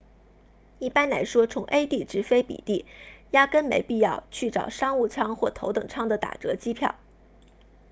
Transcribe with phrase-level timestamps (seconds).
[0.79, 2.87] 一般来说从 a 地直飞 b 地
[3.29, 6.95] 压根没必要去找商务舱或头等舱的打折机票